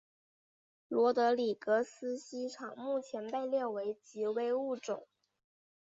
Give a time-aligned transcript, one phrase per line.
[0.87, 5.05] 罗德里格斯茜草目前被列为极危物种。